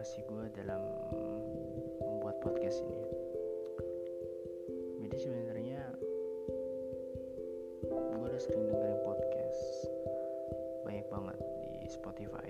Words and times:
Motivasi 0.00 0.24
gue 0.32 0.64
dalam 0.64 0.80
membuat 2.00 2.40
podcast 2.40 2.80
ini. 2.88 3.04
Jadi 5.04 5.16
sebenarnya 5.20 5.80
gue 7.84 8.24
udah 8.24 8.40
sering 8.40 8.64
dengerin 8.64 8.96
podcast 9.04 9.60
banyak 10.88 11.04
banget 11.12 11.36
di 11.84 11.88
Spotify. 11.92 12.48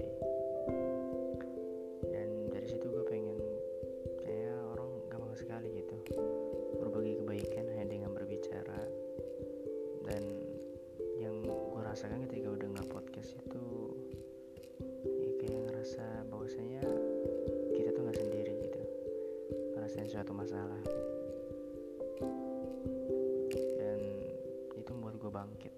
Dan 2.07 2.55
dari 2.55 2.71
situ 2.71 2.87
gue 2.87 3.03
pengen 3.11 3.43
kayaknya 4.23 4.55
orang 4.71 4.91
gampang 5.11 5.35
sekali 5.35 5.75
gitu 5.75 5.99
berbagi 6.79 7.19
kebaikan 7.19 7.67
hanya 7.75 7.99
dengan 7.99 8.15
berbicara. 8.15 8.79
Dan 10.07 10.23
yang 11.19 11.43
gue 11.51 11.83
rasakan 11.83 12.31
ketika 12.31 12.40
suatu 20.31 20.47
masalah. 20.47 20.83
Dan 23.83 24.01
itu 24.79 24.91
membuat 24.95 25.19
gue 25.19 25.31
bangkit 25.35 25.75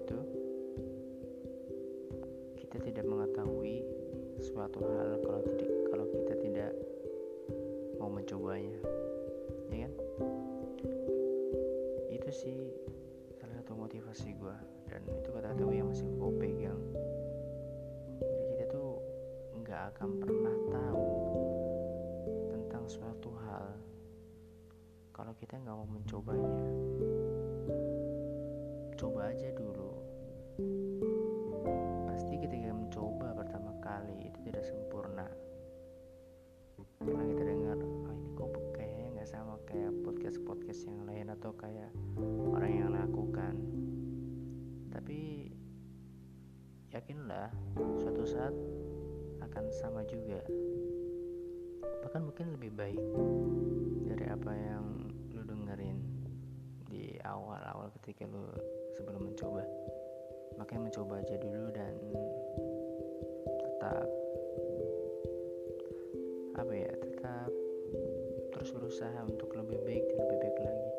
yaitu 0.00 0.16
kita 2.56 2.80
tidak 2.80 3.04
mengetahui 3.04 3.84
suatu 4.40 4.80
hal 4.80 5.20
kalau 5.20 5.40
tidak 5.44 5.68
kalau 5.92 6.06
kita 6.08 6.34
tidak 6.40 6.72
mau 8.00 8.08
mencobanya. 8.08 8.80
Ya 9.68 9.84
kan? 9.84 9.92
Itu 12.08 12.30
sih 12.32 12.72
salah 13.36 13.60
satu 13.60 13.76
motivasi 13.76 14.32
gue 14.40 14.56
dan 14.88 15.04
itu 15.04 15.28
kata-kata 15.28 15.68
yang 15.68 15.92
masih 15.92 16.08
gue 16.08 16.32
pegang 16.40 16.80
jadi 18.20 18.42
kita 18.56 18.64
tuh 18.72 18.98
nggak 19.60 19.82
akan 19.94 20.10
pernah 20.18 20.56
tahu 20.72 21.08
tentang 22.48 22.84
suatu 22.88 23.30
hal 23.44 23.68
kalau 25.12 25.36
kita 25.36 25.60
nggak 25.60 25.76
mau 25.76 25.84
mencobanya. 25.84 26.56
Coba 29.00 29.32
aja 29.32 29.48
dulu 29.56 29.89
pasti 32.10 32.34
ketika 32.36 32.70
mencoba 32.74 33.32
pertama 33.34 33.72
kali 33.80 34.28
itu 34.28 34.38
tidak 34.44 34.64
sempurna. 34.64 35.26
Karena 37.00 37.24
kita 37.32 37.42
dengar 37.42 37.78
oh 37.80 38.12
ini 38.12 38.28
kok 38.36 38.50
kayaknya 38.76 39.06
nggak 39.16 39.30
sama 39.30 39.54
kayak 39.64 39.92
podcast 40.04 40.38
podcast 40.44 40.84
yang 40.84 41.00
lain 41.08 41.32
atau 41.32 41.50
kayak 41.56 41.90
orang 42.52 42.72
yang 42.72 42.90
lakukan. 42.92 43.54
Tapi 44.92 45.48
yakinlah 46.92 47.48
suatu 48.02 48.22
saat 48.26 48.54
akan 49.40 49.64
sama 49.72 50.04
juga. 50.06 50.44
Bahkan 52.06 52.22
mungkin 52.22 52.52
lebih 52.54 52.70
baik 52.76 53.02
dari 54.06 54.26
apa 54.28 54.52
yang 54.52 54.84
lu 55.32 55.42
dengerin 55.46 55.98
di 56.90 57.16
awal-awal 57.22 57.88
ketika 58.00 58.26
lu 58.26 58.50
sebelum 58.98 59.30
mencoba 59.30 59.59
makanya 60.70 60.86
mencoba 60.86 61.18
aja 61.18 61.34
dulu 61.34 61.66
dan 61.74 61.94
tetap 63.42 64.06
apa 66.54 66.72
ya 66.78 66.92
tetap 66.94 67.50
terus 68.54 68.70
berusaha 68.70 69.18
untuk 69.26 69.50
lebih 69.58 69.82
baik 69.82 70.06
dan 70.14 70.18
lebih 70.22 70.38
baik 70.38 70.58
lagi. 70.62 70.90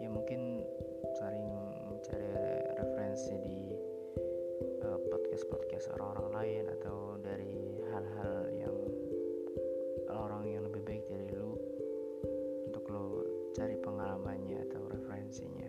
Ya 0.00 0.08
mungkin 0.08 0.64
sering 1.20 1.52
mencari 1.84 2.32
referensi 2.80 3.36
di 3.44 3.76
uh, 4.80 4.96
podcast-podcast 5.12 5.92
orang-orang 5.92 6.28
lain 6.32 6.64
atau 6.80 7.20
dari 7.20 7.76
hal-hal 7.92 8.48
yang 8.56 8.76
orang 10.08 10.48
yang 10.48 10.64
lebih 10.64 10.80
baik 10.88 11.04
dari 11.12 11.28
lu 11.36 11.60
untuk 12.72 12.88
lu 12.88 13.20
cari 13.52 13.76
pengalamannya 13.84 14.64
atau 14.64 14.80
referensinya 14.88 15.67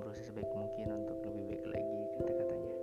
berusaha 0.00 0.24
sebaik 0.32 0.50
mungkin 0.56 0.86
untuk 1.04 1.18
lebih 1.28 1.44
baik 1.52 1.64
lagi 1.68 2.00
kata-katanya. 2.16 2.76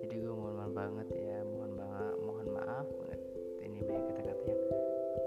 Jadi 0.00 0.14
gue 0.16 0.32
mohon 0.32 0.54
maaf 0.56 0.72
banget 0.72 1.08
ya 1.12 1.38
mohon 1.44 1.72
banget 1.76 2.14
mohon 2.24 2.48
maaf 2.48 2.86
banget 2.98 3.20
ini 3.60 3.78
banyak 3.84 4.04
kata-kata 4.16 4.44
yang 4.48 4.62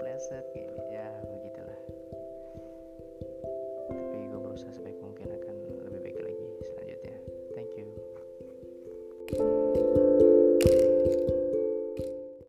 pleset 0.02 0.44
kayak 0.52 0.74